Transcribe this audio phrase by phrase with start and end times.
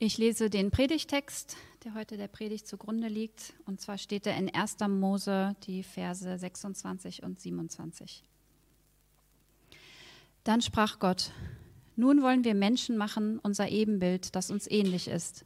[0.00, 3.54] Ich lese den Predigtext, der heute der Predigt zugrunde liegt.
[3.66, 4.76] Und zwar steht er in 1.
[4.88, 8.22] Mose, die Verse 26 und 27.
[10.44, 11.32] Dann sprach Gott,
[11.96, 15.44] nun wollen wir Menschen machen, unser Ebenbild, das uns ähnlich ist.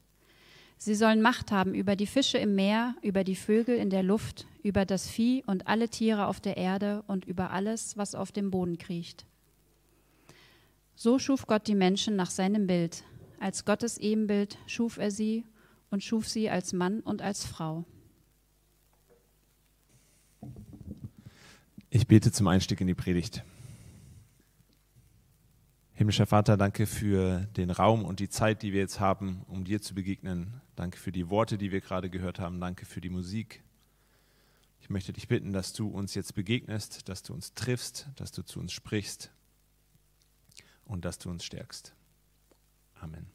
[0.76, 4.46] Sie sollen Macht haben über die Fische im Meer, über die Vögel in der Luft,
[4.62, 8.50] über das Vieh und alle Tiere auf der Erde und über alles, was auf dem
[8.50, 9.24] Boden kriecht.
[10.94, 13.02] So schuf Gott die Menschen nach seinem Bild.
[13.42, 15.44] Als Gottes Ebenbild schuf er sie
[15.90, 17.84] und schuf sie als Mann und als Frau.
[21.90, 23.42] Ich bete zum Einstieg in die Predigt.
[25.94, 29.82] Himmlischer Vater, danke für den Raum und die Zeit, die wir jetzt haben, um dir
[29.82, 30.60] zu begegnen.
[30.76, 32.60] Danke für die Worte, die wir gerade gehört haben.
[32.60, 33.64] Danke für die Musik.
[34.80, 38.44] Ich möchte dich bitten, dass du uns jetzt begegnest, dass du uns triffst, dass du
[38.44, 39.32] zu uns sprichst
[40.84, 41.96] und dass du uns stärkst.
[43.02, 43.26] Amen.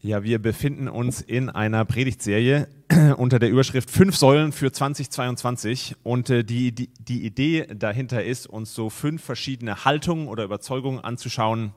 [0.00, 2.66] Ja, wir befinden uns in einer Predigtserie
[3.16, 5.94] unter der Überschrift Fünf Säulen für 2022.
[6.02, 10.98] Und äh, die, die, die Idee dahinter ist, uns so fünf verschiedene Haltungen oder Überzeugungen
[10.98, 11.72] anzuschauen,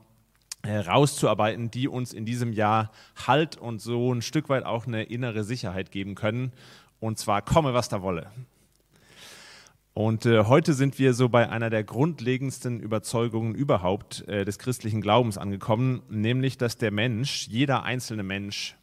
[0.64, 2.92] äh, rauszuarbeiten, die uns in diesem Jahr
[3.28, 6.52] Halt und so ein Stück weit auch eine innere Sicherheit geben können.
[7.00, 8.32] Und zwar komme, was da wolle.
[9.94, 15.02] Und äh, heute sind wir so bei einer der grundlegendsten Überzeugungen überhaupt äh, des christlichen
[15.02, 18.76] Glaubens angekommen, nämlich dass der Mensch, jeder einzelne Mensch,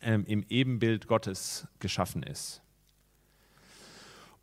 [0.00, 2.62] ähm, im Ebenbild Gottes geschaffen ist.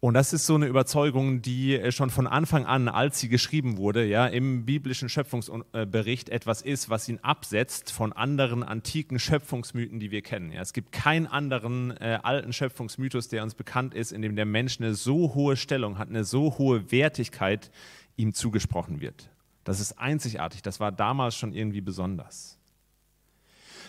[0.05, 3.77] Und das ist so eine Überzeugung, die äh, schon von Anfang an, als sie geschrieben
[3.77, 10.11] wurde, ja, im biblischen Schöpfungsbericht etwas ist, was ihn absetzt von anderen antiken Schöpfungsmythen, die
[10.11, 10.51] wir kennen.
[10.51, 14.45] Ja, es gibt keinen anderen äh, alten Schöpfungsmythos, der uns bekannt ist, in dem der
[14.45, 17.71] Mensch eine so hohe Stellung hat, eine so hohe Wertigkeit
[18.15, 19.31] ihm zugesprochen wird.
[19.63, 20.61] Das ist einzigartig.
[20.61, 22.59] Das war damals schon irgendwie besonders.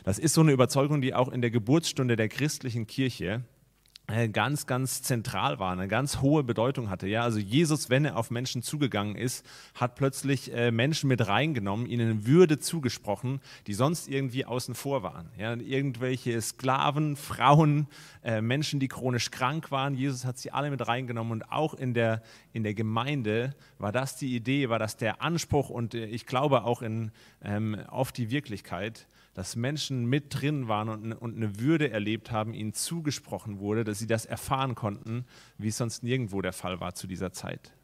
[0.02, 3.44] Das ist so eine Überzeugung, die auch in der Geburtsstunde der christlichen Kirche
[4.32, 7.06] ganz, ganz zentral war, eine ganz hohe Bedeutung hatte.
[7.06, 9.44] Ja, also Jesus, wenn er auf Menschen zugegangen ist,
[9.74, 15.28] hat plötzlich äh, Menschen mit reingenommen, ihnen Würde zugesprochen, die sonst irgendwie außen vor waren.
[15.38, 17.86] Ja, irgendwelche Sklaven, Frauen,
[18.24, 19.94] äh, Menschen, die chronisch krank waren.
[19.94, 22.22] Jesus hat sie alle mit reingenommen und auch in der,
[22.52, 26.64] in der Gemeinde war das die Idee, war das der Anspruch und äh, ich glaube
[26.64, 27.12] auch in,
[27.44, 29.06] ähm, auf die Wirklichkeit
[29.36, 33.98] dass Menschen mit drin waren und, und eine Würde erlebt haben, ihnen zugesprochen wurde, dass
[33.98, 35.26] sie das erfahren konnten,
[35.58, 37.74] wie es sonst nirgendwo der Fall war zu dieser Zeit.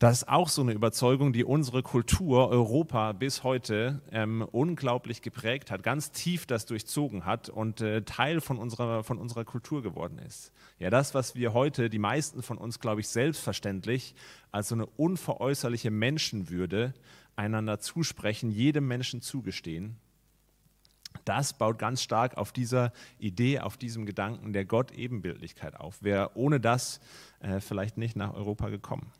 [0.00, 5.70] Das ist auch so eine Überzeugung, die unsere Kultur, Europa bis heute ähm, unglaublich geprägt
[5.70, 10.18] hat, ganz tief das durchzogen hat und äh, Teil von unserer, von unserer Kultur geworden
[10.18, 10.52] ist.
[10.80, 14.16] Ja, das, was wir heute, die meisten von uns, glaube ich, selbstverständlich
[14.50, 16.94] als so eine unveräußerliche Menschenwürde
[17.40, 19.96] einander zusprechen, jedem Menschen zugestehen,
[21.24, 26.02] das baut ganz stark auf dieser Idee, auf diesem Gedanken der Gott-Ebenbildlichkeit auf.
[26.02, 27.00] Wäre ohne das
[27.40, 29.12] äh, vielleicht nicht nach Europa gekommen.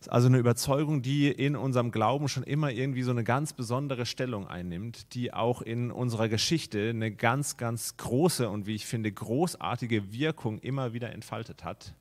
[0.00, 4.04] Ist also eine Überzeugung, die in unserem Glauben schon immer irgendwie so eine ganz besondere
[4.04, 9.10] Stellung einnimmt, die auch in unserer Geschichte eine ganz, ganz große und wie ich finde
[9.12, 11.94] großartige Wirkung immer wieder entfaltet hat.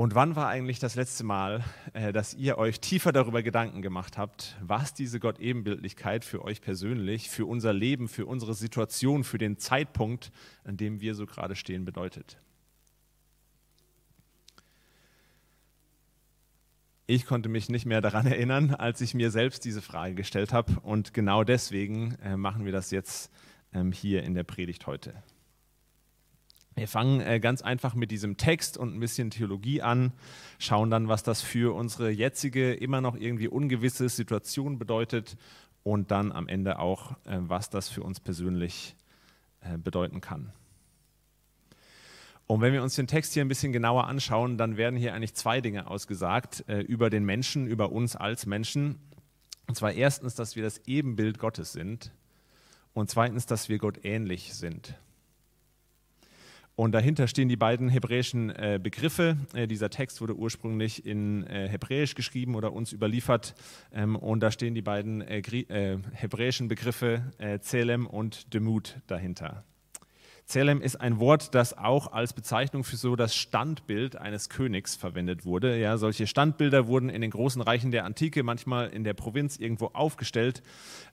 [0.00, 1.62] Und wann war eigentlich das letzte Mal,
[1.92, 7.28] äh, dass ihr euch tiefer darüber Gedanken gemacht habt, was diese Gott-Ebenbildlichkeit für euch persönlich,
[7.28, 10.32] für unser Leben, für unsere Situation, für den Zeitpunkt,
[10.64, 12.38] an dem wir so gerade stehen, bedeutet?
[17.06, 20.80] Ich konnte mich nicht mehr daran erinnern, als ich mir selbst diese Frage gestellt habe.
[20.80, 23.30] Und genau deswegen äh, machen wir das jetzt
[23.74, 25.12] ähm, hier in der Predigt heute.
[26.76, 30.12] Wir fangen äh, ganz einfach mit diesem Text und ein bisschen Theologie an,
[30.58, 35.36] schauen dann, was das für unsere jetzige, immer noch irgendwie ungewisse Situation bedeutet
[35.82, 38.94] und dann am Ende auch, äh, was das für uns persönlich
[39.62, 40.52] äh, bedeuten kann.
[42.46, 45.34] Und wenn wir uns den Text hier ein bisschen genauer anschauen, dann werden hier eigentlich
[45.34, 48.98] zwei Dinge ausgesagt über den Menschen, über uns als Menschen.
[49.68, 52.10] Und zwar erstens, dass wir das Ebenbild Gottes sind
[52.92, 54.96] und zweitens, dass wir Gott ähnlich sind.
[56.80, 59.36] Und dahinter stehen die beiden hebräischen äh, Begriffe.
[59.52, 63.54] Äh, dieser Text wurde ursprünglich in äh, Hebräisch geschrieben oder uns überliefert.
[63.92, 69.62] Ähm, und da stehen die beiden äh, äh, hebräischen Begriffe äh, Zelem und Demut dahinter.
[70.50, 75.44] Zelem ist ein Wort, das auch als Bezeichnung für so das Standbild eines Königs verwendet
[75.44, 75.78] wurde.
[75.78, 79.86] Ja, solche Standbilder wurden in den großen Reichen der Antike manchmal in der Provinz irgendwo
[79.92, 80.64] aufgestellt,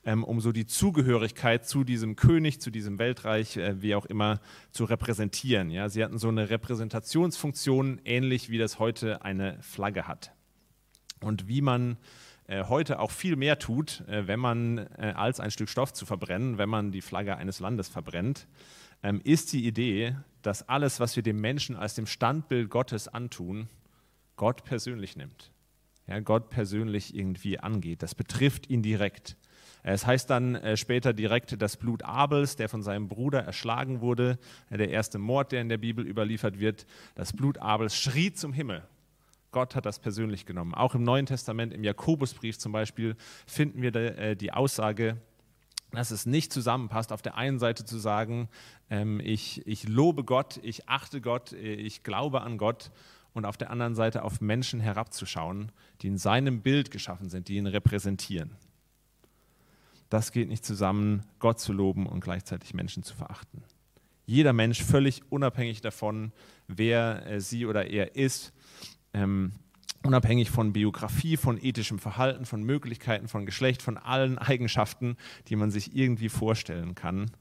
[0.06, 4.40] ähm, um so die Zugehörigkeit zu diesem König, zu diesem Weltreich, äh, wie auch immer,
[4.72, 5.70] zu repräsentieren.
[5.70, 10.32] Ja, sie hatten so eine Repräsentationsfunktion, ähnlich wie das heute eine Flagge hat.
[11.22, 11.98] und wie man
[12.50, 16.58] heute auch viel mehr tut, äh, wenn man äh, als ein Stück Stoff zu verbrennen,
[16.58, 18.48] wenn man die Flagge eines Landes verbrennt,
[19.04, 23.68] ähm, ist die Idee, dass alles, was wir dem Menschen als dem Standbild Gottes antun,
[24.38, 25.52] Gott persönlich nimmt.
[26.08, 28.02] Ja, Gott persönlich irgendwie angeht.
[28.02, 29.36] Das betrifft ihn direkt.
[29.84, 34.38] Es heißt dann äh, später direkt das Blut Abels, der von seinem Bruder erschlagen wurde,
[34.70, 36.86] äh, der erste Mord, der in der Bibel überliefert wird.
[37.16, 38.84] Das Blut Abels schrie zum Himmel.
[39.52, 40.74] Gott hat das persönlich genommen.
[40.74, 43.16] Auch im Neuen Testament, im Jakobusbrief zum Beispiel,
[43.46, 45.18] finden wir äh, die Aussage,
[45.92, 48.50] dass es nicht zusammenpasst, auf der einen Seite zu sagen,
[48.90, 52.92] ähm, ich, ich lobe Gott, ich achte Gott, ich glaube an Gott
[53.34, 55.72] und auf der anderen Seite auf Menschen herabzuschauen,
[56.02, 58.56] die in seinem Bild geschaffen sind, die ihn repräsentieren.
[60.10, 63.64] Das geht nicht zusammen, Gott zu loben und gleichzeitig Menschen zu verachten.
[64.26, 66.32] Jeder Mensch, völlig unabhängig davon,
[66.68, 68.54] wer äh, sie oder er ist,
[69.18, 69.52] ähm,
[70.04, 75.18] unabhängig von Biografie, von ethischem Verhalten, von Möglichkeiten, von Geschlecht, von allen Eigenschaften,
[75.48, 77.32] die man sich irgendwie vorstellen kann,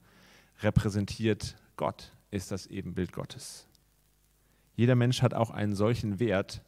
[0.61, 3.67] repräsentiert Gott, ist das Ebenbild Gottes.
[4.75, 6.61] Jeder Mensch hat auch einen solchen Wert,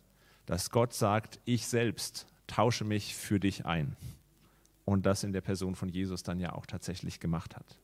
[0.46, 3.96] dass Gott sagt, ich selbst tausche mich für dich ein.
[4.86, 7.78] Und das in der Person von Jesus dann ja auch tatsächlich gemacht hat.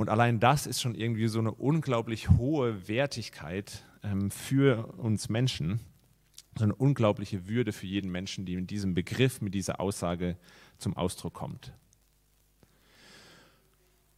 [0.00, 5.80] Und allein das ist schon irgendwie so eine unglaublich hohe Wertigkeit ähm, für uns Menschen,
[6.56, 10.38] so eine unglaubliche Würde für jeden Menschen, die mit diesem Begriff, mit dieser Aussage
[10.78, 11.74] zum Ausdruck kommt.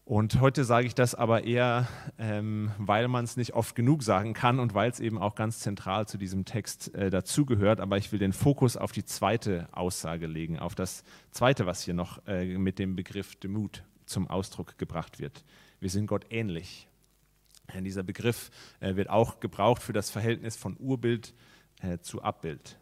[0.05, 4.35] Und heute sage ich das aber eher, ähm, weil man es nicht oft genug sagen
[4.35, 7.81] kann und weil es eben auch ganz zentral zu diesem Text äh, dazugehört.
[7.81, 11.03] Aber ich will den Fokus auf die zweite Aussage legen, auf das
[11.33, 15.43] zweite, was hier noch äh, mit dem Begriff Demut zum Ausdruck gebracht wird.
[15.83, 16.87] Wir sind Gott ähnlich.
[17.67, 21.35] Äh, dieser Begriff äh, wird auch gebraucht für das Verhältnis von Urbild
[21.81, 22.79] äh, zu Abbild.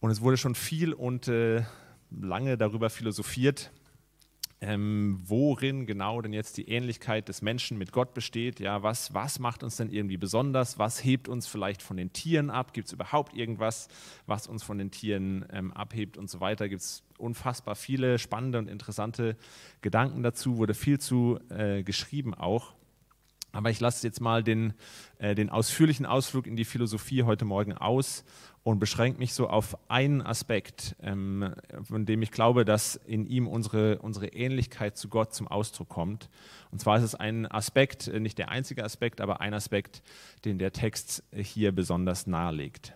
[0.00, 1.64] Und es wurde schon viel und äh,
[2.10, 3.72] lange darüber philosophiert,
[4.60, 8.58] ähm, worin genau denn jetzt die Ähnlichkeit des Menschen mit Gott besteht.
[8.58, 10.78] Ja, was, was macht uns denn irgendwie besonders?
[10.78, 12.72] Was hebt uns vielleicht von den Tieren ab?
[12.72, 13.88] Gibt es überhaupt irgendwas,
[14.26, 16.68] was uns von den Tieren ähm, abhebt und so weiter?
[16.68, 19.36] Gibt es unfassbar viele spannende und interessante
[19.82, 22.74] Gedanken dazu, wurde viel zu äh, geschrieben auch.
[23.52, 24.74] Aber ich lasse jetzt mal den,
[25.18, 28.24] äh, den ausführlichen Ausflug in die Philosophie heute Morgen aus
[28.66, 31.54] und beschränke mich so auf einen Aspekt, ähm,
[31.84, 36.28] von dem ich glaube, dass in ihm unsere, unsere Ähnlichkeit zu Gott zum Ausdruck kommt.
[36.72, 40.02] Und zwar ist es ein Aspekt, äh, nicht der einzige Aspekt, aber ein Aspekt,
[40.44, 42.94] den der Text hier besonders nahelegt.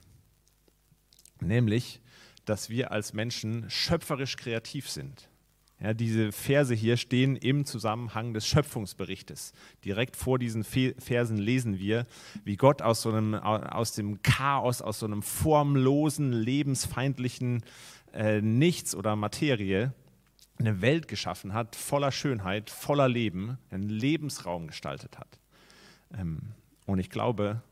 [1.40, 2.00] Nämlich,
[2.46, 5.29] dass wir als Menschen schöpferisch kreativ sind.
[5.82, 9.54] Ja, diese Verse hier stehen im Zusammenhang des Schöpfungsberichtes.
[9.82, 12.06] Direkt vor diesen Versen lesen wir,
[12.44, 17.64] wie Gott aus, so einem, aus dem Chaos, aus so einem formlosen, lebensfeindlichen
[18.12, 19.94] äh, Nichts oder Materie
[20.58, 25.40] eine Welt geschaffen hat, voller Schönheit, voller Leben, einen Lebensraum gestaltet hat.
[26.12, 26.52] Ähm,
[26.84, 27.62] und ich glaube,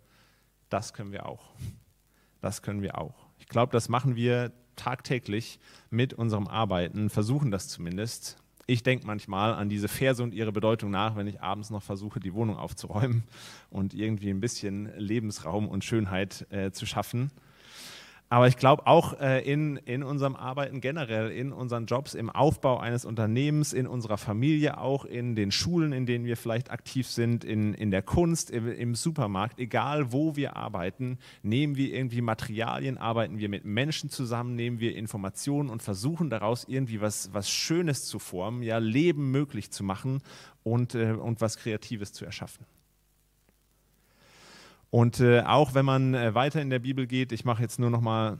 [0.70, 1.50] das können wir auch.
[2.40, 3.14] Das können wir auch.
[3.38, 5.58] Ich glaube, das machen wir tagtäglich
[5.90, 8.38] mit unserem Arbeiten, versuchen das zumindest.
[8.66, 12.20] Ich denke manchmal an diese Verse und ihre Bedeutung nach, wenn ich abends noch versuche,
[12.20, 13.24] die Wohnung aufzuräumen
[13.70, 17.30] und irgendwie ein bisschen Lebensraum und Schönheit äh, zu schaffen.
[18.30, 22.78] Aber ich glaube auch äh, in, in unserem Arbeiten generell, in unseren Jobs, im Aufbau
[22.78, 27.42] eines Unternehmens, in unserer Familie, auch in den Schulen, in denen wir vielleicht aktiv sind,
[27.42, 32.98] in, in der Kunst, im, im Supermarkt, egal wo wir arbeiten, nehmen wir irgendwie Materialien,
[32.98, 38.04] arbeiten wir mit Menschen zusammen, nehmen wir Informationen und versuchen daraus irgendwie was, was Schönes
[38.04, 40.20] zu formen, ja, Leben möglich zu machen
[40.64, 42.66] und, äh, und was Kreatives zu erschaffen.
[44.90, 47.90] Und äh, auch wenn man äh, weiter in der Bibel geht, ich mache jetzt nur
[47.90, 48.38] noch mal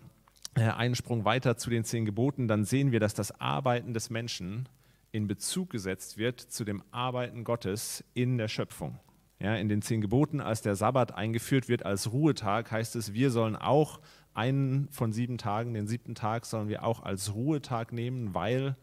[0.54, 4.08] äh, einen Sprung weiter zu den zehn Geboten, dann sehen wir, dass das Arbeiten des
[4.10, 4.68] Menschen
[5.12, 8.98] in Bezug gesetzt wird zu dem Arbeiten Gottes in der Schöpfung.
[9.40, 13.30] Ja, in den zehn Geboten, als der Sabbat eingeführt wird als Ruhetag, heißt es, wir
[13.30, 14.00] sollen auch
[14.34, 18.76] einen von sieben Tagen, den siebten Tag, sollen wir auch als Ruhetag nehmen, weil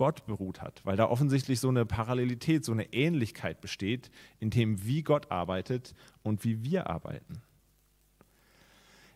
[0.00, 4.82] Gott beruht hat, weil da offensichtlich so eine Parallelität, so eine Ähnlichkeit besteht, in dem,
[4.82, 7.42] wie Gott arbeitet und wie wir arbeiten.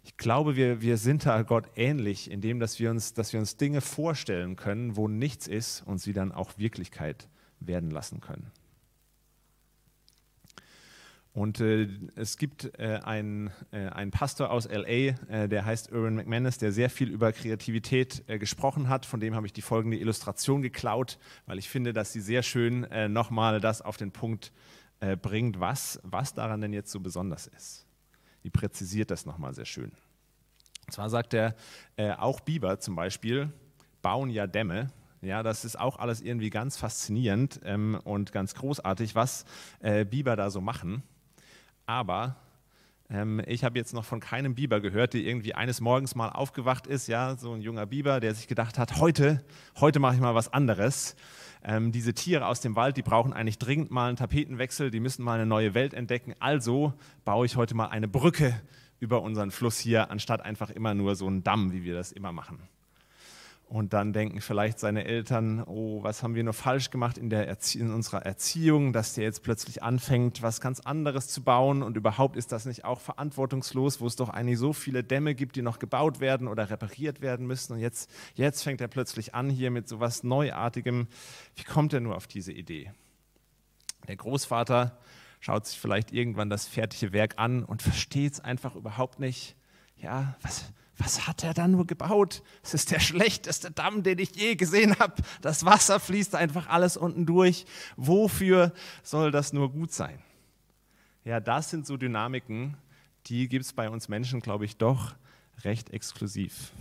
[0.03, 3.57] Ich glaube, wir, wir sind da Gott ähnlich, indem dass wir, uns, dass wir uns
[3.57, 8.51] Dinge vorstellen können, wo nichts ist und sie dann auch Wirklichkeit werden lassen können.
[11.35, 16.15] Und äh, es gibt äh, einen, äh, einen Pastor aus LA, äh, der heißt Erwin
[16.15, 19.05] McManus, der sehr viel über Kreativität äh, gesprochen hat.
[19.05, 22.85] Von dem habe ich die folgende Illustration geklaut, weil ich finde, dass sie sehr schön
[22.85, 24.53] äh, nochmal das auf den Punkt
[25.21, 27.85] bringt, was, was daran denn jetzt so besonders ist.
[28.43, 29.91] Die präzisiert das nochmal sehr schön.
[30.87, 31.57] Und zwar sagt er,
[32.17, 33.53] auch Biber zum Beispiel
[34.01, 34.93] bauen ja Dämme.
[35.21, 39.45] Ja, das ist auch alles irgendwie ganz faszinierend ähm, und ganz großartig, was
[39.81, 41.03] äh, Biber da so machen.
[41.87, 42.37] Aber
[43.11, 46.87] ähm, ich habe jetzt noch von keinem Biber gehört, der irgendwie eines Morgens mal aufgewacht
[46.87, 49.45] ist, ja, so ein junger Biber, der sich gedacht hat, heute,
[49.81, 51.17] heute mache ich mal was anderes.
[51.63, 55.23] Ähm, diese Tiere aus dem Wald, die brauchen eigentlich dringend mal einen Tapetenwechsel, die müssen
[55.23, 56.35] mal eine neue Welt entdecken.
[56.41, 58.61] Also baue ich heute mal eine Brücke
[59.01, 62.33] über unseren Fluss hier, anstatt einfach immer nur so einen Damm, wie wir das immer
[62.33, 62.59] machen.
[63.67, 67.49] Und dann denken vielleicht seine Eltern, oh, was haben wir nur falsch gemacht in, der
[67.49, 71.83] Erzie in unserer Erziehung, dass der jetzt plötzlich anfängt, was ganz anderes zu bauen.
[71.83, 75.57] Und überhaupt ist das nicht auch verantwortungslos, wo es doch eigentlich so viele Dämme gibt,
[75.57, 77.73] die noch gebaut werden oder repariert werden müssen.
[77.73, 81.09] Und jetzt, jetzt fängt er plötzlich an hier mit so was Neuartigem.
[81.57, 82.93] Wie kommt er nur auf diese Idee?
[84.07, 84.99] Der Großvater
[85.41, 89.57] schaut sich vielleicht irgendwann das fertige Werk an und versteht es einfach überhaupt nicht.
[89.97, 92.43] Ja, was, was hat er da nur gebaut?
[92.63, 95.15] Es ist der schlechteste Damm, den ich je gesehen habe.
[95.43, 97.67] Das Wasser fließt einfach alles unten durch.
[97.97, 98.73] Wofür
[99.03, 100.19] soll das nur gut sein?
[101.25, 102.77] Ja, das sind so Dynamiken,
[103.27, 105.15] die gibt es bei uns Menschen, glaube ich, doch
[105.63, 106.73] recht exklusiv.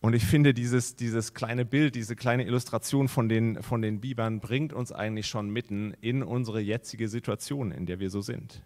[0.00, 4.40] Und ich finde, dieses, dieses kleine Bild, diese kleine Illustration von den, von den Bibern
[4.40, 8.62] bringt uns eigentlich schon mitten in unsere jetzige Situation, in der wir so sind.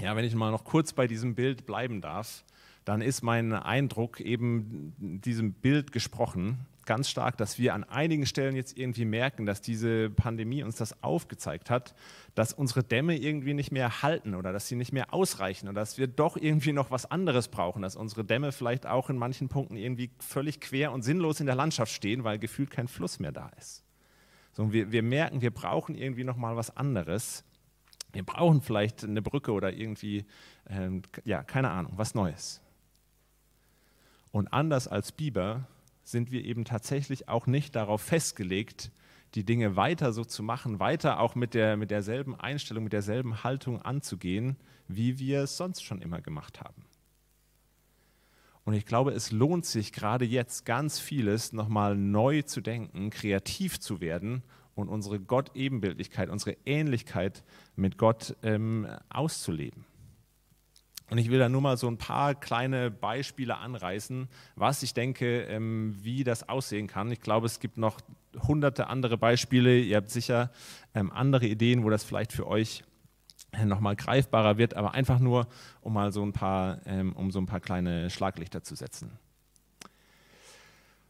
[0.00, 2.44] Ja, wenn ich mal noch kurz bei diesem Bild bleiben darf,
[2.84, 8.56] dann ist mein Eindruck eben diesem Bild gesprochen ganz stark, dass wir an einigen Stellen
[8.56, 11.94] jetzt irgendwie merken, dass diese Pandemie uns das aufgezeigt hat,
[12.34, 15.98] dass unsere Dämme irgendwie nicht mehr halten oder dass sie nicht mehr ausreichen oder dass
[15.98, 19.76] wir doch irgendwie noch was anderes brauchen, dass unsere Dämme vielleicht auch in manchen Punkten
[19.76, 23.50] irgendwie völlig quer und sinnlos in der Landschaft stehen, weil gefühlt kein Fluss mehr da
[23.58, 23.84] ist.
[24.54, 27.44] So, wir, wir merken, wir brauchen irgendwie noch mal was anderes
[28.12, 30.24] wir brauchen vielleicht eine Brücke oder irgendwie,
[30.68, 32.60] ähm, ja, keine Ahnung, was Neues.
[34.30, 35.66] Und anders als Biber
[36.04, 38.90] sind wir eben tatsächlich auch nicht darauf festgelegt,
[39.34, 43.44] die Dinge weiter so zu machen, weiter auch mit, der, mit derselben Einstellung, mit derselben
[43.44, 46.86] Haltung anzugehen, wie wir es sonst schon immer gemacht haben.
[48.64, 53.80] Und ich glaube, es lohnt sich gerade jetzt ganz vieles nochmal neu zu denken, kreativ
[53.80, 54.42] zu werden
[54.78, 57.42] und unsere Gott-Ebenbildlichkeit, unsere Ähnlichkeit
[57.74, 59.84] mit Gott ähm, auszuleben.
[61.10, 65.42] Und ich will da nur mal so ein paar kleine Beispiele anreißen, was ich denke,
[65.44, 67.10] ähm, wie das aussehen kann.
[67.10, 67.98] Ich glaube, es gibt noch
[68.46, 69.78] hunderte andere Beispiele.
[69.78, 70.50] Ihr habt sicher
[70.94, 72.84] ähm, andere Ideen, wo das vielleicht für euch
[73.52, 75.48] äh, nochmal greifbarer wird, aber einfach nur,
[75.80, 79.18] um mal so ein paar, ähm, um so ein paar kleine Schlaglichter zu setzen.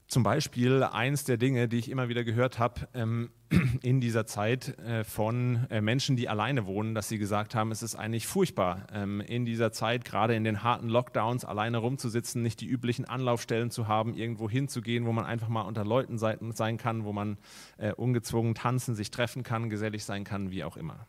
[0.08, 3.28] Zum Beispiel eins der Dinge, die ich immer wieder gehört habe ähm,
[3.82, 7.82] in dieser Zeit äh, von äh, Menschen, die alleine wohnen, dass sie gesagt haben, es
[7.82, 12.62] ist eigentlich furchtbar, ähm, in dieser Zeit, gerade in den harten Lockdowns, alleine rumzusitzen, nicht
[12.62, 17.04] die üblichen Anlaufstellen zu haben, irgendwo hinzugehen, wo man einfach mal unter Leuten sein kann,
[17.04, 17.36] wo man
[17.76, 21.06] äh, ungezwungen tanzen, sich treffen kann, gesellig sein kann, wie auch immer.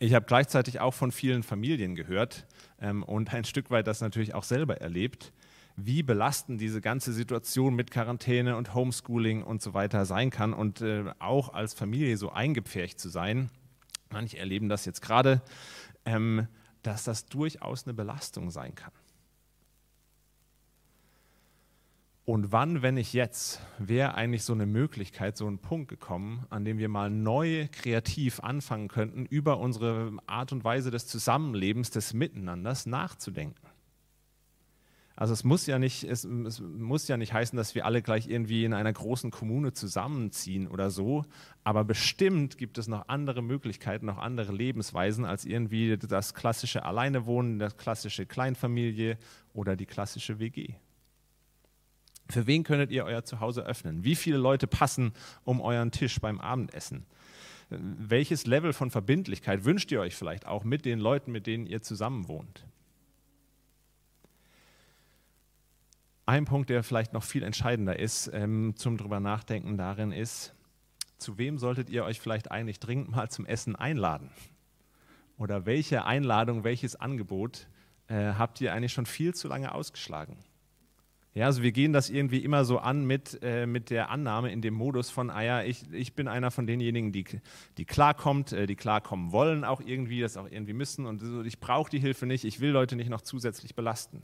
[0.00, 2.48] Ich habe gleichzeitig auch von vielen Familien gehört
[2.80, 5.32] ähm, und ein Stück weit das natürlich auch selber erlebt,
[5.76, 10.80] wie belastend diese ganze Situation mit Quarantäne und Homeschooling und so weiter sein kann und
[10.80, 13.50] äh, auch als Familie so eingepfercht zu sein.
[14.10, 15.42] Manche erleben das jetzt gerade,
[16.04, 16.46] ähm,
[16.82, 18.92] dass das durchaus eine Belastung sein kann.
[22.24, 26.64] Und wann, wenn nicht jetzt, wäre eigentlich so eine Möglichkeit, so ein Punkt gekommen, an
[26.64, 32.14] dem wir mal neu kreativ anfangen könnten, über unsere Art und Weise des Zusammenlebens, des
[32.14, 33.71] Miteinanders nachzudenken.
[35.14, 38.28] Also es muss ja nicht, es, es, muss ja nicht heißen, dass wir alle gleich
[38.28, 41.24] irgendwie in einer großen Kommune zusammenziehen oder so,
[41.64, 47.58] aber bestimmt gibt es noch andere Möglichkeiten, noch andere Lebensweisen als irgendwie das klassische Alleinewohnen,
[47.58, 49.18] das klassische Kleinfamilie
[49.52, 50.74] oder die klassische WG.
[52.30, 54.04] Für wen könntet ihr euer Zuhause öffnen?
[54.04, 55.12] Wie viele Leute passen
[55.44, 57.04] um euren Tisch beim Abendessen?
[57.68, 61.82] Welches Level von Verbindlichkeit wünscht ihr euch vielleicht auch mit den Leuten, mit denen ihr
[61.82, 62.64] zusammen wohnt?
[66.24, 70.54] Ein Punkt, der vielleicht noch viel entscheidender ist ähm, zum drüber nachdenken darin ist,
[71.18, 74.30] zu wem solltet ihr euch vielleicht eigentlich dringend mal zum Essen einladen?
[75.36, 77.66] Oder welche Einladung, welches Angebot
[78.06, 80.36] äh, habt ihr eigentlich schon viel zu lange ausgeschlagen?
[81.34, 84.60] Ja, also wir gehen das irgendwie immer so an mit, äh, mit der Annahme in
[84.60, 87.24] dem Modus von, ah ja, ich, ich bin einer von denjenigen, die,
[87.78, 91.90] die klarkommt, äh, die klarkommen wollen auch irgendwie, das auch irgendwie müssen und ich brauche
[91.90, 94.22] die Hilfe nicht, ich will Leute nicht noch zusätzlich belasten.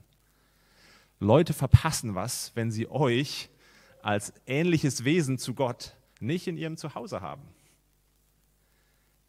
[1.20, 3.50] Leute verpassen was, wenn sie euch
[4.02, 7.42] als ähnliches Wesen zu Gott nicht in ihrem Zuhause haben.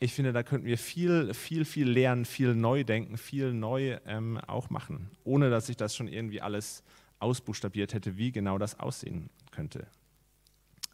[0.01, 4.37] ich finde, da könnten wir viel, viel, viel lernen, viel neu denken, viel neu ähm,
[4.47, 6.83] auch machen, ohne dass ich das schon irgendwie alles
[7.19, 9.87] ausbuchstabiert hätte, wie genau das aussehen könnte.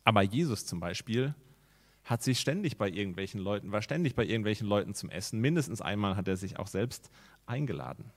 [0.04, 1.36] Aber Jesus zum Beispiel
[2.04, 5.40] hat sich ständig bei irgendwelchen Leuten, war ständig bei irgendwelchen Leuten zum Essen.
[5.40, 7.10] Mindestens einmal hat er sich auch selbst
[7.46, 8.12] eingeladen.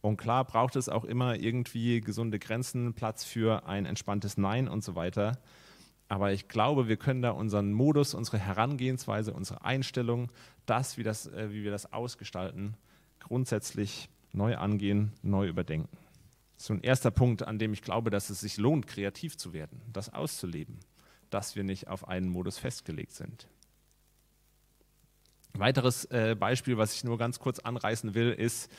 [0.00, 4.82] Und klar braucht es auch immer irgendwie gesunde Grenzen, Platz für ein entspanntes Nein und
[4.82, 5.38] so weiter.
[6.08, 10.32] Aber ich glaube, wir können da unseren Modus, unsere Herangehensweise, unsere Einstellung,
[10.66, 12.76] das, wie, das, äh, wie wir das ausgestalten,
[13.20, 15.96] grundsätzlich neu angehen, neu überdenken.
[16.56, 19.80] So ein erster Punkt, an dem ich glaube, dass es sich lohnt, kreativ zu werden,
[19.92, 20.78] das auszuleben,
[21.30, 23.48] dass wir nicht auf einen Modus festgelegt sind.
[25.54, 28.70] Weiteres äh, Beispiel, was ich nur ganz kurz anreißen will, ist,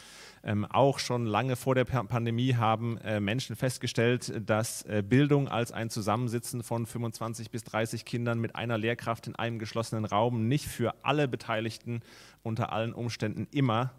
[0.43, 5.71] ähm, auch schon lange vor der Pandemie haben äh, Menschen festgestellt, dass äh, Bildung als
[5.71, 10.65] ein Zusammensitzen von 25 bis 30 Kindern mit einer Lehrkraft in einem geschlossenen Raum nicht
[10.65, 12.01] für alle Beteiligten
[12.41, 13.93] unter allen Umständen immer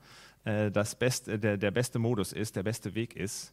[0.44, 3.52] äh, das beste, der, der beste Modus ist, der beste Weg ist.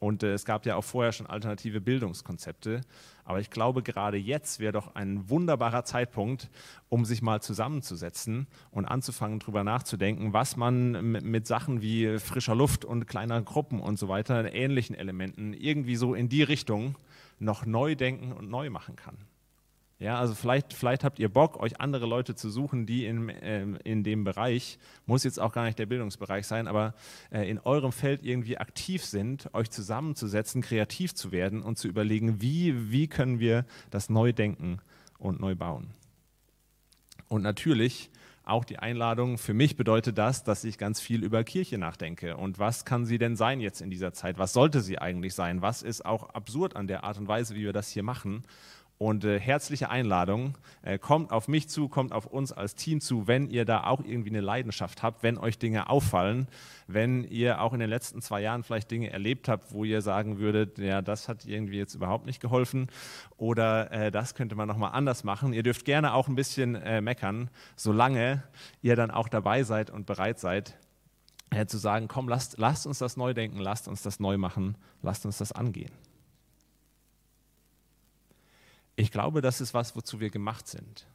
[0.00, 2.82] Und äh, es gab ja auch vorher schon alternative Bildungskonzepte.
[3.24, 6.48] Aber ich glaube, gerade jetzt wäre doch ein wunderbarer Zeitpunkt,
[6.88, 12.54] um sich mal zusammenzusetzen und anzufangen, darüber nachzudenken, was man mit, mit Sachen wie frischer
[12.54, 16.96] Luft und kleiner Gruppen und so weiter, ähnlichen Elementen, irgendwie so in die Richtung
[17.38, 19.18] noch neu denken und neu machen kann.
[20.00, 23.64] Ja, also vielleicht, vielleicht habt ihr Bock, euch andere Leute zu suchen, die in, äh,
[23.82, 26.94] in dem Bereich, muss jetzt auch gar nicht der Bildungsbereich sein, aber
[27.32, 32.40] äh, in eurem Feld irgendwie aktiv sind, euch zusammenzusetzen, kreativ zu werden und zu überlegen,
[32.40, 34.78] wie, wie können wir das neu denken
[35.18, 35.88] und neu bauen.
[37.26, 38.10] Und natürlich
[38.44, 42.36] auch die Einladung, für mich bedeutet das, dass ich ganz viel über Kirche nachdenke.
[42.36, 44.38] Und was kann sie denn sein jetzt in dieser Zeit?
[44.38, 45.60] Was sollte sie eigentlich sein?
[45.60, 48.44] Was ist auch absurd an der Art und Weise, wie wir das hier machen?
[48.98, 53.28] Und äh, herzliche Einladung, äh, kommt auf mich zu, kommt auf uns als Team zu,
[53.28, 56.48] wenn ihr da auch irgendwie eine Leidenschaft habt, wenn euch Dinge auffallen,
[56.88, 60.38] wenn ihr auch in den letzten zwei Jahren vielleicht Dinge erlebt habt, wo ihr sagen
[60.38, 62.88] würdet, ja, das hat irgendwie jetzt überhaupt nicht geholfen
[63.36, 65.52] oder äh, das könnte man nochmal anders machen.
[65.52, 68.42] Ihr dürft gerne auch ein bisschen äh, meckern, solange
[68.82, 70.76] ihr dann auch dabei seid und bereit seid,
[71.50, 74.76] äh, zu sagen, komm, lasst, lasst uns das neu denken, lasst uns das neu machen,
[75.02, 75.92] lasst uns das angehen.
[78.98, 81.06] Ich glaube, das ist was, wozu wir gemacht sind.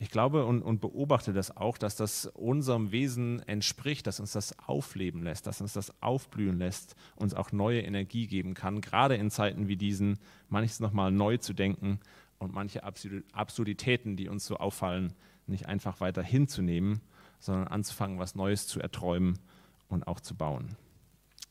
[0.00, 4.58] Ich glaube und, und, beobachte das auch, dass das unserem Wesen entspricht, dass uns das
[4.58, 9.30] aufleben lässt, dass uns das aufblühen lässt, uns auch neue Energie geben kann, gerade in
[9.30, 12.00] Zeiten wie diesen, manches nochmal neu zu denken
[12.38, 15.12] und manche Absurditäten, die uns so auffallen,
[15.46, 17.02] nicht einfach weiter hinzunehmen,
[17.38, 19.38] sondern anzufangen, was Neues zu erträumen
[19.86, 20.74] und auch zu bauen.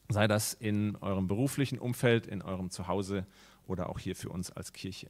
[0.10, 3.26] Sei das in eurem beruflichen Umfeld, in eurem Zuhause
[3.68, 5.08] oder auch hier für uns als Kirche.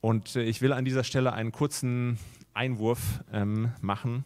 [0.00, 2.18] Und äh, ich will an dieser Stelle einen kurzen
[2.54, 4.24] Einwurf ähm, machen.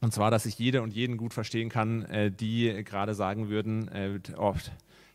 [0.00, 3.88] Und zwar, dass ich jede und jeden gut verstehen kann, äh, die gerade sagen würden,
[3.88, 4.54] äh, oh,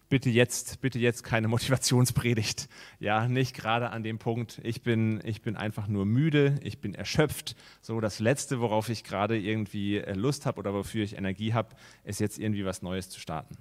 [0.10, 2.68] bitte jetzt, bitte jetzt keine Motivationspredigt.
[3.00, 6.94] Ja, nicht gerade an dem Punkt, ich bin, ich bin einfach nur müde, ich bin
[6.94, 7.56] erschöpft.
[7.82, 11.76] So, das Letzte, worauf ich gerade irgendwie äh, Lust habe oder wofür ich Energie habe,
[12.04, 13.58] ist jetzt irgendwie was Neues zu starten.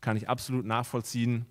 [0.00, 1.46] Kann ich absolut nachvollziehen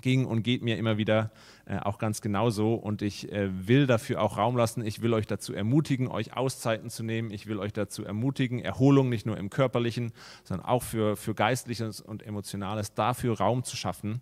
[0.00, 1.30] ging und geht mir immer wieder
[1.66, 2.74] äh, auch ganz genauso.
[2.74, 4.84] Und ich äh, will dafür auch Raum lassen.
[4.84, 7.30] Ich will euch dazu ermutigen, euch Auszeiten zu nehmen.
[7.30, 10.12] Ich will euch dazu ermutigen, Erholung nicht nur im körperlichen,
[10.44, 14.20] sondern auch für, für geistliches und emotionales, dafür Raum zu schaffen.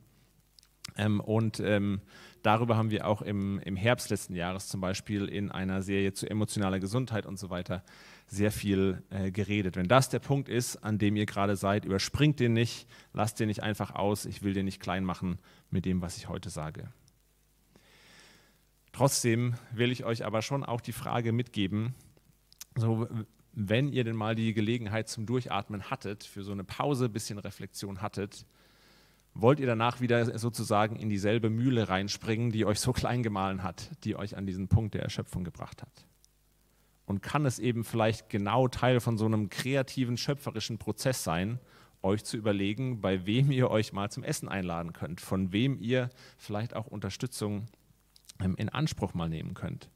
[0.97, 2.01] Ähm, und ähm,
[2.43, 6.29] darüber haben wir auch im, im Herbst letzten Jahres zum Beispiel in einer Serie zu
[6.29, 7.83] emotionaler Gesundheit und so weiter
[8.27, 9.77] sehr viel äh, geredet.
[9.77, 13.49] Wenn das der Punkt ist, an dem ihr gerade seid, überspringt den nicht, lasst den
[13.49, 14.25] nicht einfach aus.
[14.25, 15.39] Ich will den nicht klein machen
[15.71, 16.93] mit dem, was ich heute sage.
[18.93, 21.95] Trotzdem will ich euch aber schon auch die Frage mitgeben,
[22.77, 23.09] so,
[23.53, 27.39] wenn ihr denn mal die Gelegenheit zum Durchatmen hattet, für so eine Pause, ein bisschen
[27.39, 28.47] Reflexion hattet,
[29.35, 33.91] wollt ihr danach wieder sozusagen in dieselbe Mühle reinspringen, die euch so klein gemahlen hat,
[34.05, 36.07] die euch an diesen Punkt der Erschöpfung gebracht hat?
[37.11, 41.59] und kann es eben vielleicht genau Teil von so einem kreativen, schöpferischen Prozess sein,
[42.03, 46.11] euch zu überlegen, bei wem ihr euch mal zum Essen einladen könnt, von wem ihr
[46.39, 47.67] vielleicht auch Unterstützung
[48.41, 49.91] ähm, in Anspruch mal nehmen könnt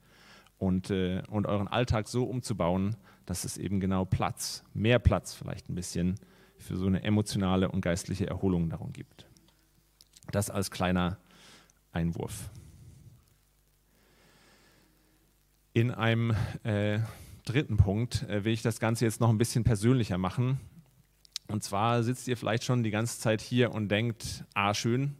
[0.58, 5.68] und, äh, und euren Alltag so umzubauen, dass es eben genau Platz, mehr Platz vielleicht
[5.68, 6.16] ein bisschen
[6.58, 9.26] für so eine emotionale und geistliche Erholung darum gibt.
[10.30, 11.18] Das als kleiner
[11.92, 12.50] Einwurf.
[15.72, 17.00] In einem äh,
[17.44, 20.60] dritten Punkt äh, will ich das Ganze jetzt noch ein bisschen persönlicher machen.
[21.54, 25.14] Und zwar sitzt ihr vielleicht schon die ganze Zeit hier und denkt, ah schön,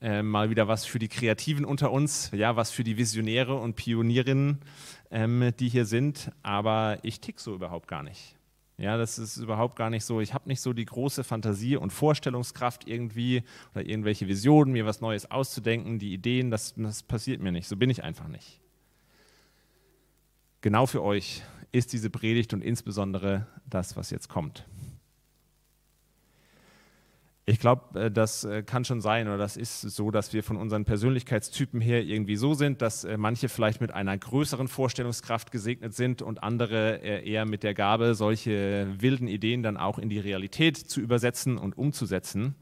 [0.00, 3.76] äh, mal wieder was für die Kreativen unter uns, ja, was für die Visionäre und
[3.76, 4.62] Pionierinnen,
[5.10, 6.32] ähm, die hier sind.
[6.42, 8.34] Aber ich tick so überhaupt gar nicht.
[8.78, 10.22] Ja, das ist überhaupt gar nicht so.
[10.22, 13.42] Ich habe nicht so die große Fantasie und Vorstellungskraft irgendwie
[13.74, 17.68] oder irgendwelche Visionen, mir was Neues auszudenken, die Ideen, das, das passiert mir nicht.
[17.68, 18.58] So bin ich einfach nicht.
[20.62, 21.42] Genau für euch
[21.72, 24.64] ist diese Predigt und insbesondere das, was jetzt kommt.
[27.46, 30.56] Ich glaube, äh, das äh, kann schon sein oder das ist so, dass wir von
[30.56, 35.94] unseren Persönlichkeitstypen her irgendwie so sind, dass äh, manche vielleicht mit einer größeren Vorstellungskraft gesegnet
[35.94, 40.76] sind und andere eher mit der Gabe, solche wilden Ideen dann auch in die Realität
[40.78, 42.54] zu übersetzen und umzusetzen.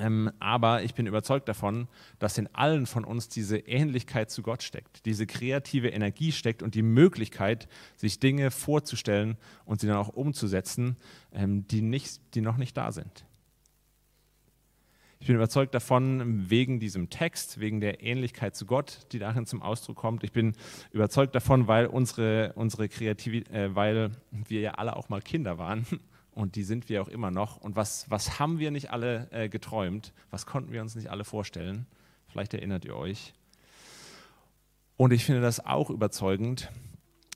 [0.00, 1.86] Ähm, aber ich bin überzeugt davon,
[2.18, 6.74] dass in allen von uns diese Ähnlichkeit zu Gott steckt, diese kreative Energie steckt und
[6.74, 10.96] die Möglichkeit, sich Dinge vorzustellen und sie dann auch umzusetzen,
[11.34, 13.26] ähm, die, nicht, die noch nicht da sind.
[15.22, 19.62] Ich bin überzeugt davon, wegen diesem Text, wegen der Ähnlichkeit zu Gott, die darin zum
[19.62, 20.24] Ausdruck kommt.
[20.24, 20.56] Ich bin
[20.90, 25.86] überzeugt davon, weil unsere, unsere Kreativität, äh, weil wir ja alle auch mal Kinder waren
[26.32, 27.56] und die sind wir auch immer noch.
[27.58, 30.12] Und was, was haben wir nicht alle äh, geträumt?
[30.32, 31.86] Was konnten wir uns nicht alle vorstellen?
[32.26, 33.32] Vielleicht erinnert ihr euch.
[34.96, 36.68] Und ich finde das auch überzeugend,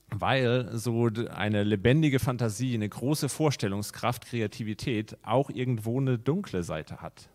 [0.09, 7.29] weil so eine lebendige Fantasie, eine große Vorstellungskraft, Kreativität auch irgendwo eine dunkle Seite hat.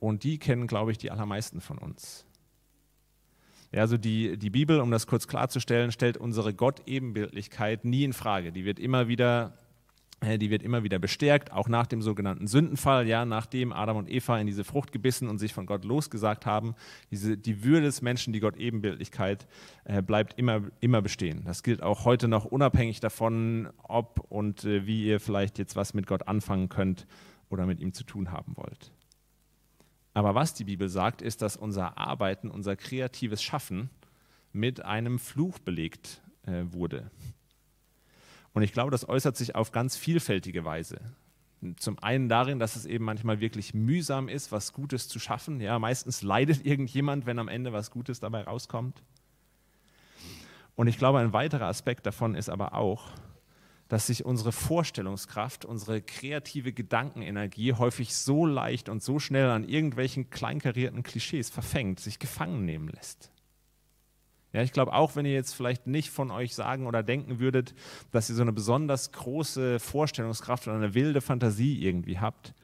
[0.00, 2.26] Und die kennen, glaube ich, die allermeisten von uns.
[3.72, 8.52] Ja, also die, die Bibel, um das kurz klarzustellen, stellt unsere Gott-Ebenbildlichkeit nie in Frage.
[8.52, 9.58] Die wird immer wieder
[10.24, 14.10] äh, die wird immer wieder bestärkt, auch nach dem sogenannten Sündenfall, ja, nachdem Adam und
[14.10, 16.74] Eva in diese Frucht gebissen und sich von Gott losgesagt haben.
[17.10, 19.46] Diese, die Würde des Menschen, die Gott-Ebenbildlichkeit,
[19.84, 21.42] äh, bleibt immer, immer bestehen.
[21.44, 25.94] Das gilt auch heute noch unabhängig davon, ob und äh, wie ihr vielleicht jetzt was
[25.94, 27.06] mit Gott anfangen könnt
[27.50, 28.92] oder mit ihm zu tun haben wollt.
[30.14, 33.90] Aber was die Bibel sagt, ist, dass unser Arbeiten, unser kreatives Schaffen
[34.52, 37.10] mit einem Fluch belegt äh, wurde.
[38.52, 41.00] Und ich glaube, das äußert sich auf ganz vielfältige Weise.
[41.76, 45.60] Zum einen darin, dass es eben manchmal wirklich mühsam ist, was Gutes zu schaffen.
[45.60, 49.02] Ja, meistens leidet irgendjemand, wenn am Ende was Gutes dabei rauskommt.
[50.76, 53.10] Und ich glaube, ein weiterer Aspekt davon ist aber auch,
[53.88, 60.30] dass sich unsere Vorstellungskraft, unsere kreative Gedankenenergie häufig so leicht und so schnell an irgendwelchen
[60.30, 63.30] kleinkarierten Klischees verfängt, sich gefangen nehmen lässt.
[64.52, 67.74] Ja, ich glaube, auch wenn ihr jetzt vielleicht nicht von euch sagen oder denken würdet,
[68.12, 72.54] dass ihr so eine besonders große Vorstellungskraft oder eine wilde Fantasie irgendwie habt,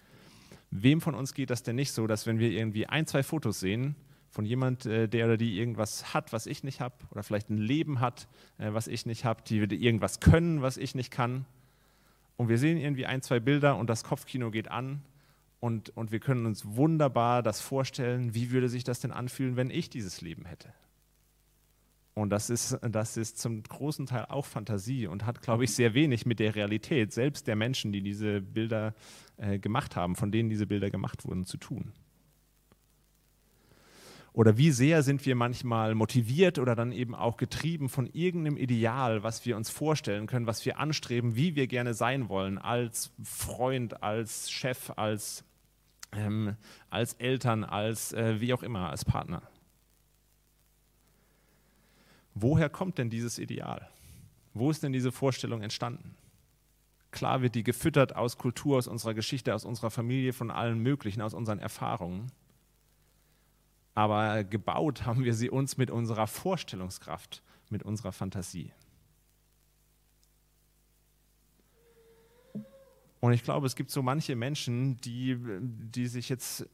[0.70, 3.58] wem von uns geht das denn nicht so, dass wenn wir irgendwie ein, zwei Fotos
[3.58, 3.96] sehen,
[4.30, 7.58] von jemand, äh, der oder die irgendwas hat, was ich nicht habe, oder vielleicht ein
[7.58, 11.44] Leben hat, äh, was ich nicht habe, die irgendwas können, was ich nicht kann.
[12.36, 15.02] Und wir sehen irgendwie ein, zwei Bilder und das Kopfkino geht an
[15.58, 19.70] und, und wir können uns wunderbar das vorstellen, wie würde sich das denn anfühlen, wenn
[19.70, 20.72] ich dieses Leben hätte.
[22.14, 25.94] Und das ist, das ist zum großen Teil auch Fantasie und hat, glaube ich, sehr
[25.94, 28.94] wenig mit der Realität, selbst der Menschen, die diese Bilder
[29.36, 31.92] äh, gemacht haben, von denen diese Bilder gemacht wurden, zu tun.
[34.32, 39.24] Oder wie sehr sind wir manchmal motiviert oder dann eben auch getrieben von irgendeinem Ideal,
[39.24, 44.02] was wir uns vorstellen können, was wir anstreben, wie wir gerne sein wollen, als Freund,
[44.02, 45.44] als Chef, als,
[46.12, 46.56] ähm,
[46.90, 49.42] als Eltern, als äh, wie auch immer, als Partner.
[52.34, 53.88] Woher kommt denn dieses Ideal?
[54.54, 56.14] Wo ist denn diese Vorstellung entstanden?
[57.10, 61.20] Klar wird die gefüttert aus Kultur, aus unserer Geschichte, aus unserer Familie, von allen möglichen,
[61.20, 62.30] aus unseren Erfahrungen
[64.00, 68.72] aber gebaut haben wir sie uns mit unserer Vorstellungskraft, mit unserer Fantasie.
[73.20, 76.66] Und ich glaube, es gibt so manche Menschen, die, die sich jetzt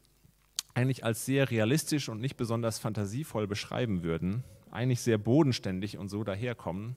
[0.74, 6.22] eigentlich als sehr realistisch und nicht besonders fantasievoll beschreiben würden, eigentlich sehr bodenständig und so
[6.22, 6.94] daherkommen,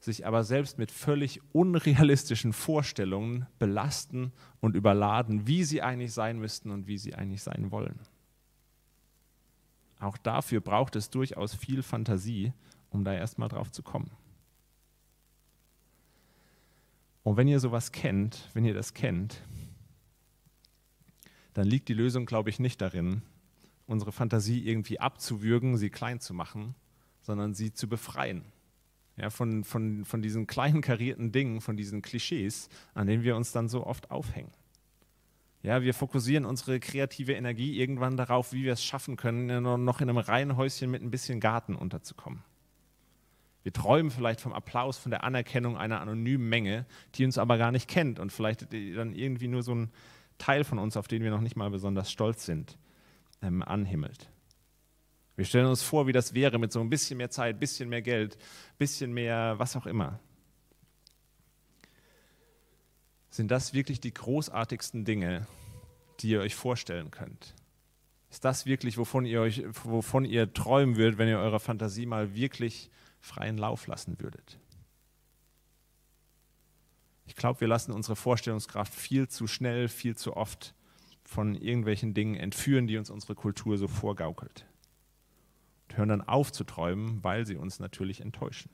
[0.00, 6.70] sich aber selbst mit völlig unrealistischen Vorstellungen belasten und überladen, wie sie eigentlich sein müssten
[6.70, 7.98] und wie sie eigentlich sein wollen.
[9.98, 12.52] Auch dafür braucht es durchaus viel Fantasie,
[12.90, 14.10] um da erstmal drauf zu kommen.
[17.22, 19.42] Und wenn ihr sowas kennt, wenn ihr das kennt,
[21.54, 23.22] dann liegt die Lösung, glaube ich, nicht darin,
[23.86, 26.74] unsere Fantasie irgendwie abzuwürgen, sie klein zu machen,
[27.22, 28.44] sondern sie zu befreien.
[29.16, 33.50] Ja, von, von, von diesen kleinen karierten Dingen, von diesen Klischees, an denen wir uns
[33.50, 34.52] dann so oft aufhängen.
[35.66, 40.08] Ja, wir fokussieren unsere kreative Energie irgendwann darauf, wie wir es schaffen können, noch in
[40.08, 42.44] einem Reihenhäuschen mit ein bisschen Garten unterzukommen.
[43.64, 47.72] Wir träumen vielleicht vom Applaus, von der Anerkennung einer anonymen Menge, die uns aber gar
[47.72, 49.90] nicht kennt und vielleicht dann irgendwie nur so ein
[50.38, 52.78] Teil von uns, auf den wir noch nicht mal besonders stolz sind,
[53.42, 54.30] ähm, anhimmelt.
[55.34, 58.02] Wir stellen uns vor, wie das wäre mit so ein bisschen mehr Zeit, bisschen mehr
[58.02, 58.38] Geld,
[58.78, 60.20] bisschen mehr was auch immer.
[63.36, 65.46] Sind das wirklich die großartigsten Dinge,
[66.20, 67.54] die ihr euch vorstellen könnt?
[68.30, 72.34] Ist das wirklich, wovon ihr, euch, wovon ihr träumen würdet, wenn ihr eurer Fantasie mal
[72.34, 74.58] wirklich freien Lauf lassen würdet?
[77.26, 80.74] Ich glaube, wir lassen unsere Vorstellungskraft viel zu schnell, viel zu oft
[81.22, 84.64] von irgendwelchen Dingen entführen, die uns unsere Kultur so vorgaukelt.
[85.90, 88.70] Und hören dann auf zu träumen, weil sie uns natürlich enttäuschen.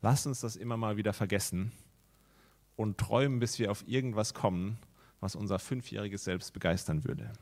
[0.00, 1.72] Lass uns das immer mal wieder vergessen
[2.76, 4.78] und träumen, bis wir auf irgendwas kommen,
[5.20, 7.32] was unser fünfjähriges Selbst begeistern würde.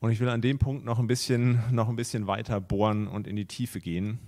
[0.00, 3.26] Und ich will an dem Punkt noch ein bisschen, noch ein bisschen weiter bohren und
[3.26, 4.18] in die Tiefe gehen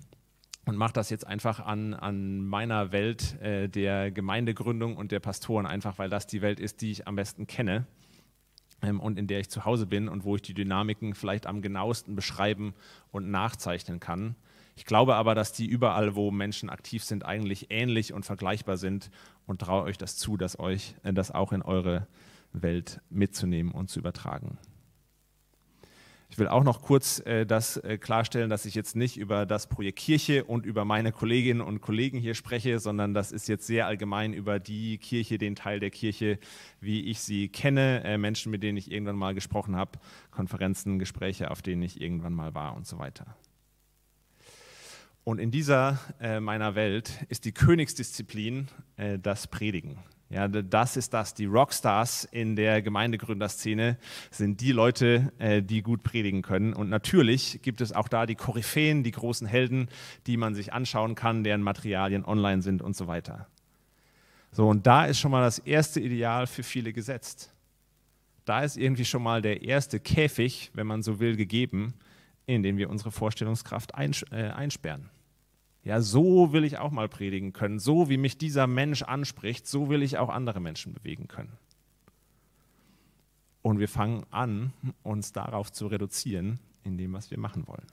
[0.64, 5.66] und mache das jetzt einfach an, an meiner Welt äh, der Gemeindegründung und der Pastoren,
[5.66, 7.86] einfach weil das die Welt ist, die ich am besten kenne
[8.82, 11.62] ähm, und in der ich zu Hause bin und wo ich die Dynamiken vielleicht am
[11.62, 12.74] genauesten beschreiben
[13.10, 14.36] und nachzeichnen kann.
[14.78, 19.10] Ich glaube aber, dass die überall, wo Menschen aktiv sind, eigentlich ähnlich und vergleichbar sind
[19.44, 22.06] und traue euch das zu, dass euch äh, das auch in eure
[22.52, 24.56] Welt mitzunehmen und zu übertragen.
[26.30, 29.68] Ich will auch noch kurz äh, das äh, klarstellen, dass ich jetzt nicht über das
[29.68, 33.88] Projekt Kirche und über meine Kolleginnen und Kollegen hier spreche, sondern das ist jetzt sehr
[33.88, 36.38] allgemein über die Kirche, den Teil der Kirche,
[36.80, 39.98] wie ich sie kenne, äh, Menschen, mit denen ich irgendwann mal gesprochen habe,
[40.30, 43.36] Konferenzen, Gespräche, auf denen ich irgendwann mal war und so weiter.
[45.28, 49.98] Und in dieser äh, meiner Welt ist die Königsdisziplin äh, das Predigen.
[50.30, 51.34] Ja, das ist das.
[51.34, 53.98] Die Rockstars in der Gemeindegründerszene
[54.30, 56.72] sind die Leute, äh, die gut predigen können.
[56.72, 59.90] Und natürlich gibt es auch da die Koryphäen, die großen Helden,
[60.26, 63.48] die man sich anschauen kann, deren Materialien online sind und so weiter.
[64.50, 67.52] So, und da ist schon mal das erste Ideal für viele gesetzt.
[68.46, 71.92] Da ist irgendwie schon mal der erste Käfig, wenn man so will, gegeben,
[72.46, 75.10] in den wir unsere Vorstellungskraft einsperren.
[75.88, 77.78] Ja, so will ich auch mal predigen können.
[77.78, 81.56] So wie mich dieser Mensch anspricht, so will ich auch andere Menschen bewegen können.
[83.62, 87.86] Und wir fangen an, uns darauf zu reduzieren, in dem, was wir machen wollen.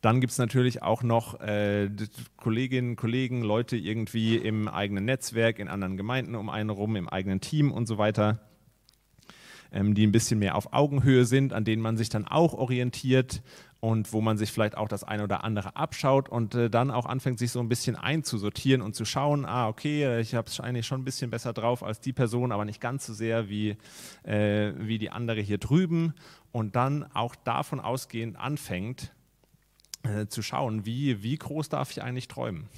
[0.00, 1.90] Dann gibt es natürlich auch noch äh,
[2.38, 7.42] Kolleginnen, Kollegen, Leute irgendwie im eigenen Netzwerk, in anderen Gemeinden um einen herum, im eigenen
[7.42, 8.40] Team und so weiter,
[9.70, 13.42] ähm, die ein bisschen mehr auf Augenhöhe sind, an denen man sich dann auch orientiert
[13.84, 17.04] und wo man sich vielleicht auch das eine oder andere abschaut und äh, dann auch
[17.04, 20.86] anfängt, sich so ein bisschen einzusortieren und zu schauen, ah, okay, ich habe es eigentlich
[20.86, 23.76] schon ein bisschen besser drauf als die Person, aber nicht ganz so sehr wie,
[24.22, 26.14] äh, wie die andere hier drüben.
[26.50, 29.12] Und dann auch davon ausgehend anfängt
[30.02, 32.70] äh, zu schauen, wie, wie groß darf ich eigentlich träumen?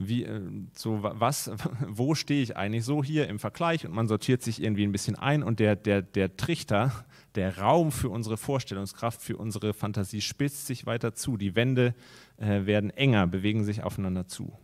[0.00, 0.40] Wie, äh,
[0.72, 1.50] so was,
[1.86, 5.14] wo stehe ich eigentlich so hier im Vergleich und man sortiert sich irgendwie ein bisschen
[5.14, 10.66] ein und der, der, der Trichter, der Raum für unsere Vorstellungskraft, für unsere Fantasie spitzt
[10.66, 11.36] sich weiter zu.
[11.36, 11.94] Die Wände
[12.38, 14.58] äh, werden enger, bewegen sich aufeinander zu.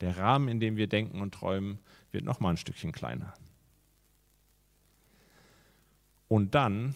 [0.00, 1.80] Der Rahmen, in dem wir denken und träumen,
[2.12, 3.34] wird noch mal ein Stückchen kleiner.
[6.28, 6.94] Und dann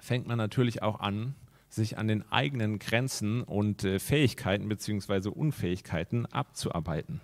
[0.00, 1.34] fängt man natürlich auch an,
[1.76, 5.28] sich an den eigenen Grenzen und äh, Fähigkeiten bzw.
[5.28, 7.20] Unfähigkeiten abzuarbeiten.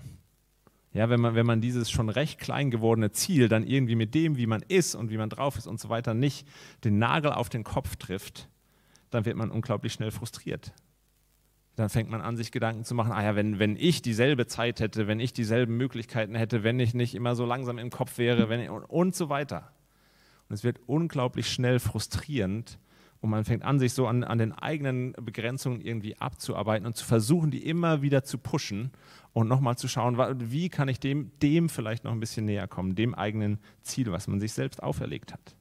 [0.93, 4.37] Ja, wenn man, wenn man dieses schon recht klein gewordene Ziel dann irgendwie mit dem,
[4.37, 6.47] wie man ist und wie man drauf ist und so weiter, nicht
[6.85, 8.49] den Nagel auf den Kopf trifft,
[9.11, 10.73] dann wird man unglaublich schnell frustriert.
[11.77, 14.81] Dann fängt man an, sich Gedanken zu machen, ah ja, wenn, wenn ich dieselbe Zeit
[14.81, 18.51] hätte, wenn ich dieselben Möglichkeiten hätte, wenn ich nicht immer so langsam im Kopf wäre,
[18.51, 19.73] wenn ich, und, und so weiter.
[20.51, 22.79] Und es wird unglaublich schnell frustrierend,
[23.23, 27.05] und man fängt an, sich so an, an den eigenen Begrenzungen irgendwie abzuarbeiten und zu
[27.05, 28.91] versuchen, die immer wieder zu pushen
[29.33, 30.19] und nochmal zu schauen,
[30.51, 34.27] wie kann ich dem, dem vielleicht noch ein bisschen näher kommen, dem eigenen Ziel, was
[34.27, 35.55] man sich selbst auferlegt hat.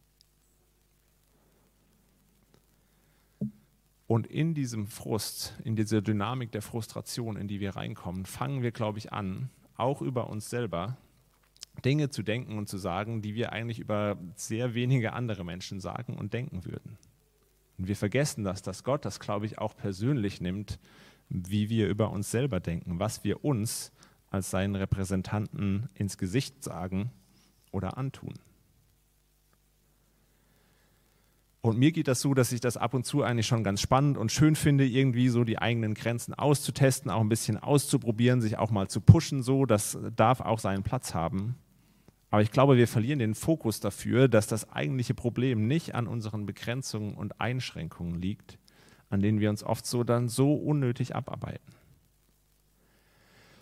[4.08, 8.72] Und in diesem Frust, in dieser Dynamik der Frustration, in die wir reinkommen, fangen wir,
[8.72, 10.98] glaube ich, an, auch über uns selber
[11.86, 16.18] Dinge zu denken und zu sagen, die wir eigentlich über sehr wenige andere Menschen sagen
[16.18, 16.98] und denken würden.
[17.78, 20.80] Und wir vergessen das, dass Gott das, glaube ich, auch persönlich nimmt,
[21.30, 23.92] wie wir über uns selber denken, was wir uns
[24.30, 27.12] als seinen Repräsentanten ins Gesicht sagen
[27.72, 28.34] oder antun.
[31.62, 34.18] Und mir geht das so, dass ich das ab und zu eigentlich schon ganz spannend
[34.18, 38.72] und schön finde, irgendwie so die eigenen Grenzen auszutesten, auch ein bisschen auszuprobieren, sich auch
[38.72, 41.56] mal zu pushen, so, das darf auch seinen Platz haben.
[42.32, 46.46] Aber ich glaube, wir verlieren den Fokus dafür, dass das eigentliche Problem nicht an unseren
[46.46, 48.58] Begrenzungen und Einschränkungen liegt,
[49.10, 51.74] an denen wir uns oft so dann so unnötig abarbeiten.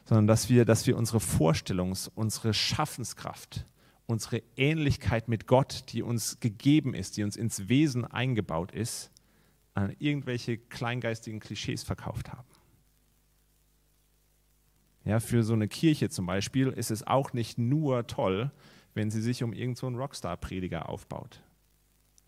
[0.05, 3.65] sondern dass wir, dass wir unsere Vorstellungs-, unsere Schaffenskraft,
[4.05, 9.11] unsere Ähnlichkeit mit Gott, die uns gegeben ist, die uns ins Wesen eingebaut ist,
[9.73, 12.47] an irgendwelche kleingeistigen Klischees verkauft haben.
[15.09, 18.51] Ja, für so eine Kirche zum Beispiel ist es auch nicht nur toll,
[18.93, 21.41] wenn sie sich um irgendeinen so Rockstar-Prediger aufbaut.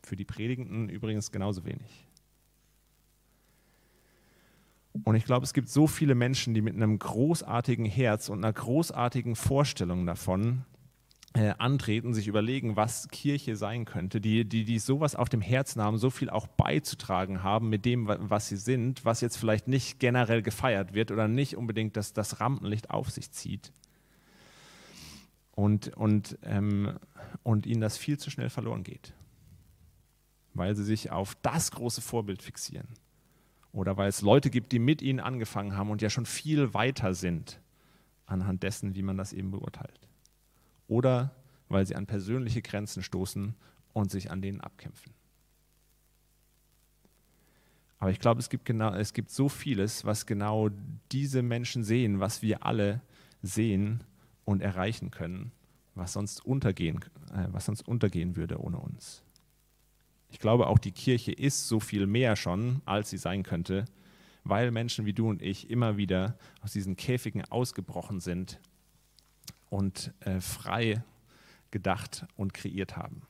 [0.01, 2.07] Für die Predigenden übrigens genauso wenig.
[5.03, 8.51] Und ich glaube, es gibt so viele Menschen, die mit einem großartigen Herz und einer
[8.51, 10.65] großartigen Vorstellung davon
[11.33, 15.81] äh, antreten, sich überlegen, was Kirche sein könnte, die, die, die sowas auf dem Herzen
[15.81, 19.99] haben, so viel auch beizutragen haben mit dem, was sie sind, was jetzt vielleicht nicht
[19.99, 23.71] generell gefeiert wird oder nicht unbedingt das, das Rampenlicht auf sich zieht.
[25.53, 26.97] Und, und, ähm,
[27.43, 29.13] und ihnen das viel zu schnell verloren geht,
[30.53, 32.87] weil sie sich auf das große Vorbild fixieren
[33.71, 37.13] oder weil es Leute gibt, die mit ihnen angefangen haben und ja schon viel weiter
[37.13, 37.61] sind
[38.25, 40.10] anhand dessen, wie man das eben beurteilt.
[40.91, 41.33] Oder
[41.69, 43.55] weil sie an persönliche Grenzen stoßen
[43.93, 45.13] und sich an denen abkämpfen.
[47.97, 50.69] Aber ich glaube, es gibt, genau, es gibt so vieles, was genau
[51.13, 52.99] diese Menschen sehen, was wir alle
[53.41, 54.03] sehen
[54.43, 55.53] und erreichen können,
[55.95, 56.99] was sonst untergehen,
[57.33, 59.23] äh, was sonst untergehen würde ohne uns.
[60.29, 63.85] Ich glaube, auch die Kirche ist so viel mehr schon, als sie sein könnte,
[64.43, 68.59] weil Menschen wie du und ich immer wieder aus diesen Käfigen ausgebrochen sind
[69.71, 71.01] und äh, frei
[71.71, 73.21] gedacht und kreiert haben.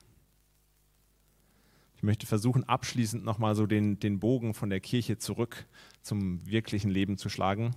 [1.94, 5.66] Ich möchte versuchen, abschließend nochmal so den, den Bogen von der Kirche zurück
[6.02, 7.76] zum wirklichen Leben zu schlagen.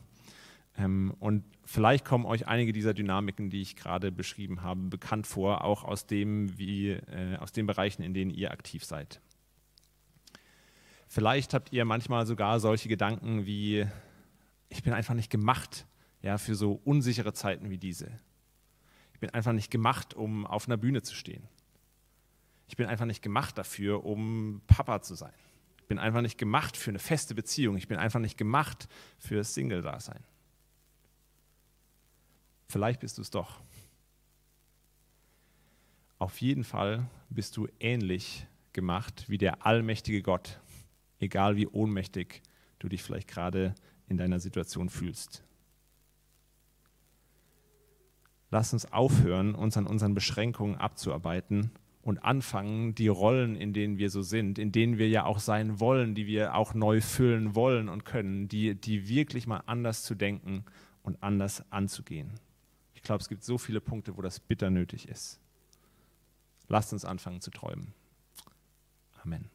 [0.78, 5.64] Ähm, und vielleicht kommen euch einige dieser Dynamiken, die ich gerade beschrieben habe, bekannt vor,
[5.64, 9.22] auch aus, dem, wie, äh, aus den Bereichen, in denen ihr aktiv seid.
[11.08, 13.86] Vielleicht habt ihr manchmal sogar solche Gedanken wie,
[14.70, 15.86] ich bin einfach nicht gemacht
[16.24, 18.10] ja, für so unsichere Zeiten wie diese.
[19.16, 21.48] Ich bin einfach nicht gemacht, um auf einer Bühne zu stehen.
[22.68, 25.32] Ich bin einfach nicht gemacht dafür, um Papa zu sein.
[25.78, 27.78] Ich bin einfach nicht gemacht für eine feste Beziehung.
[27.78, 30.22] Ich bin einfach nicht gemacht für Single-Dasein.
[32.68, 33.62] Vielleicht bist du es doch.
[36.20, 40.60] Auf jeden Fall bist du ähnlich gemacht wie der allmächtige Gott,
[41.20, 42.42] egal wie ohnmächtig
[42.80, 43.76] du dich vielleicht gerade
[44.10, 45.46] in deiner Situation fühlst.
[48.56, 54.10] Lass uns aufhören, uns an unseren Beschränkungen abzuarbeiten und anfangen, die Rollen, in denen wir
[54.10, 57.90] so sind, in denen wir ja auch sein wollen, die wir auch neu füllen wollen
[57.90, 60.64] und können, die, die wirklich mal anders zu denken
[61.04, 62.40] und anders anzugehen
[63.06, 65.40] glaube, es gibt so viele Punkte, wo das bitter nötig ist.
[66.68, 67.94] Lasst uns anfangen zu träumen.
[69.24, 69.50] Amen.